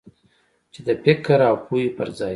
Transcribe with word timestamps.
چې 0.73 0.79
د 0.87 0.89
فکر 1.03 1.39
او 1.49 1.55
پوهې 1.65 1.89
پر 1.97 2.07
ځای. 2.17 2.29